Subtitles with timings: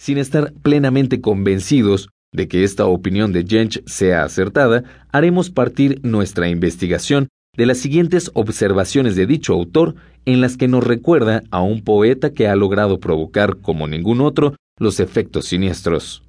[0.00, 6.48] Sin estar plenamente convencidos de que esta opinión de Jench sea acertada, haremos partir nuestra
[6.48, 11.84] investigación de las siguientes observaciones de dicho autor en las que nos recuerda a un
[11.84, 16.24] poeta que ha logrado provocar, como ningún otro, los efectos siniestros.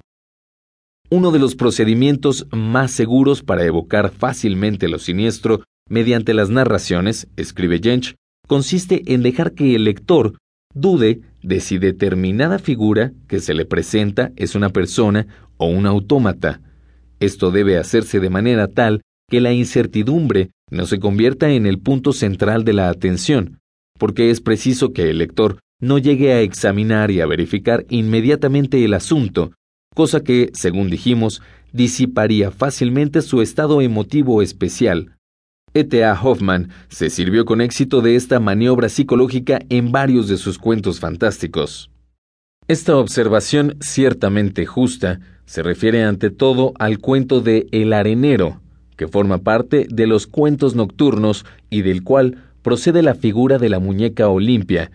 [1.08, 7.80] Uno de los procedimientos más seguros para evocar fácilmente lo siniestro mediante las narraciones, escribe
[7.82, 8.16] Jench,
[8.46, 10.34] consiste en dejar que el lector
[10.74, 15.26] dude de si determinada figura que se le presenta es una persona
[15.56, 16.60] o un autómata.
[17.20, 22.12] Esto debe hacerse de manera tal que la incertidumbre no se convierta en el punto
[22.12, 23.60] central de la atención,
[23.98, 28.94] porque es preciso que el lector no llegue a examinar y a verificar inmediatamente el
[28.94, 29.52] asunto,
[29.94, 31.42] cosa que, según dijimos,
[31.72, 35.16] disiparía fácilmente su estado emotivo especial.
[35.74, 36.20] E.T.A.
[36.20, 41.90] Hoffman se sirvió con éxito de esta maniobra psicológica en varios de sus cuentos fantásticos.
[42.68, 48.60] Esta observación, ciertamente justa, se refiere ante todo al cuento de El arenero,
[48.96, 53.80] que forma parte de los cuentos nocturnos y del cual procede la figura de la
[53.80, 54.90] muñeca Olimpia,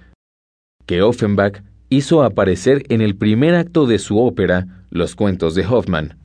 [0.86, 6.18] que Offenbach hizo aparecer en el primer acto de su ópera, Los cuentos de Hoffman.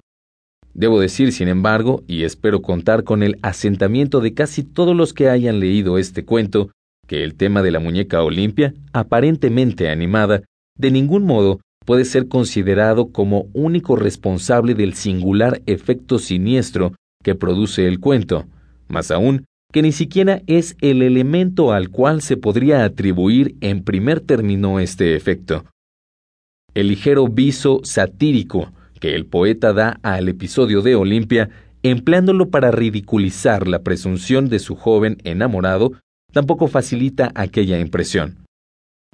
[0.75, 5.29] Debo decir, sin embargo, y espero contar con el asentamiento de casi todos los que
[5.29, 6.71] hayan leído este cuento,
[7.07, 10.43] que el tema de la muñeca Olimpia, aparentemente animada,
[10.79, 17.87] de ningún modo puede ser considerado como único responsable del singular efecto siniestro que produce
[17.87, 18.47] el cuento,
[18.89, 24.21] más aún que ni siquiera es el elemento al cual se podría atribuir en primer
[24.21, 25.65] término este efecto.
[26.75, 28.71] El ligero viso satírico
[29.03, 31.51] que el poeta da al episodio de Olimpia,
[31.83, 35.95] empleándolo para ridiculizar la presunción de su joven enamorado,
[36.33, 38.47] tampoco facilita aquella impresión.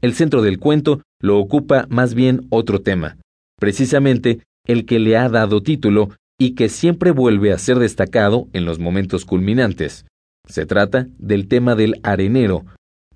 [0.03, 3.17] El centro del cuento lo ocupa más bien otro tema,
[3.59, 8.67] precisamente el que le ha dado título y que siempre vuelve a ser destacado en
[8.67, 10.05] los momentos culminantes.
[10.47, 12.67] Se trata del tema del arenero,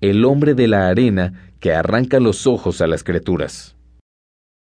[0.01, 3.75] el hombre de la arena que arranca los ojos a las criaturas.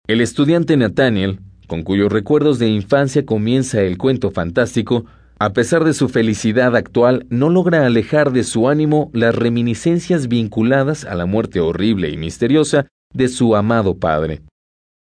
[0.09, 1.38] El estudiante Nathaniel,
[1.70, 5.04] con cuyos recuerdos de infancia comienza el cuento fantástico,
[5.38, 11.04] a pesar de su felicidad actual, no logra alejar de su ánimo las reminiscencias vinculadas
[11.04, 14.41] a la muerte horrible y misteriosa de su amado padre.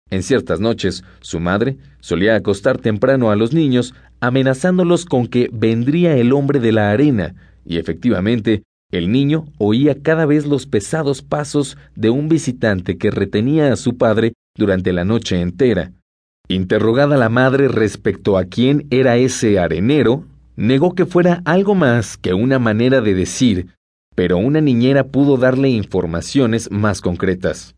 [0.09, 6.17] En ciertas noches, su madre solía acostar temprano a los niños, amenazándolos con que vendría
[6.17, 7.33] el hombre de la arena,
[7.63, 13.71] y efectivamente, el niño oía cada vez los pesados pasos de un visitante que retenía
[13.71, 15.93] a su padre durante la noche entera.
[16.49, 20.23] Interrogada la madre respecto a quién era ese arenero,
[20.55, 23.75] negó que fuera algo más que una manera de decir,
[24.15, 27.75] pero una niñera pudo darle informaciones más concretas.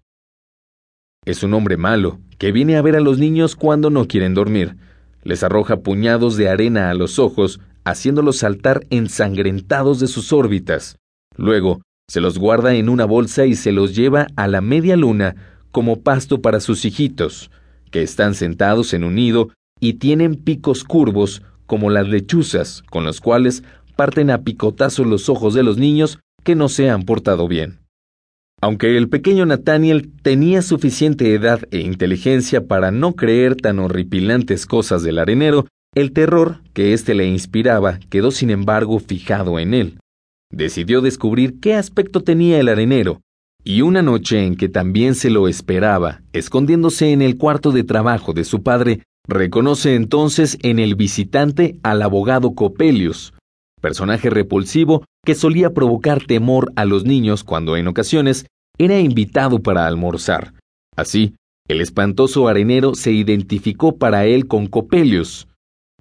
[1.25, 4.77] Es un hombre malo, que viene a ver a los niños cuando no quieren dormir.
[5.23, 10.97] Les arroja puñados de arena a los ojos, haciéndolos saltar ensangrentados de sus órbitas.
[11.35, 15.35] Luego, se los guarda en una bolsa y se los lleva a la media luna
[15.71, 17.51] como pasto para sus hijitos,
[17.91, 23.21] que están sentados en un nido y tienen picos curvos como las lechuzas, con los
[23.21, 23.63] cuales
[23.95, 27.79] parten a picotazos los ojos de los niños que no se han portado bien.
[28.61, 35.01] Aunque el pequeño Nathaniel tenía suficiente edad e inteligencia para no creer tan horripilantes cosas
[35.03, 39.99] del arenero, el terror que éste le inspiraba quedó sin embargo fijado en él.
[40.51, 43.21] Decidió descubrir qué aspecto tenía el arenero,
[43.63, 48.33] y una noche en que también se lo esperaba, escondiéndose en el cuarto de trabajo
[48.33, 53.33] de su padre, reconoce entonces en el visitante al abogado Copelius,
[53.81, 58.45] personaje repulsivo que solía provocar temor a los niños cuando en ocasiones
[58.77, 60.53] era invitado para almorzar.
[60.95, 61.35] Así,
[61.67, 65.47] el espantoso arenero se identificó para él con Copelius.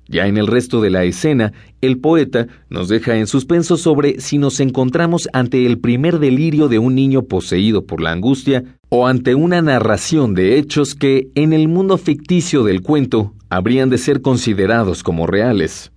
[0.08, 1.52] Ya en el resto de la escena,
[1.82, 6.78] el poeta nos deja en suspenso sobre si nos encontramos ante el primer delirio de
[6.78, 11.68] un niño poseído por la angustia o ante una narración de hechos que, en el
[11.68, 15.92] mundo ficticio del cuento, habrían de ser considerados como reales.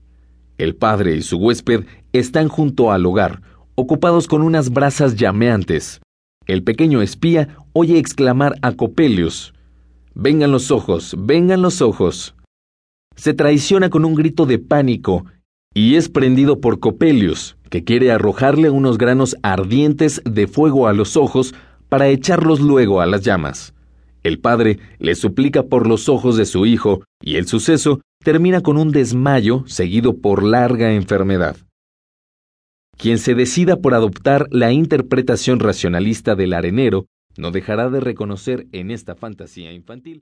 [0.58, 3.42] El padre y su huésped están junto al hogar,
[3.76, 6.02] ocupados con unas brasas llameantes.
[6.48, 9.54] El pequeño espía oye exclamar a Copelius,
[10.14, 12.36] Vengan los ojos, vengan los ojos.
[13.16, 15.26] Se traiciona con un grito de pánico
[15.74, 21.16] y es prendido por Copelius, que quiere arrojarle unos granos ardientes de fuego a los
[21.16, 21.54] ojos
[21.90, 23.74] para echarlos luego a las llamas.
[24.24, 28.78] El padre le suplica por los ojos de su hijo y el suceso termina con
[28.78, 31.56] un desmayo seguido por larga enfermedad.
[32.98, 37.08] Quien se decida por adoptar la interpretación racionalista del arenero
[37.38, 40.20] no dejará de reconocer en esta fantasía infantil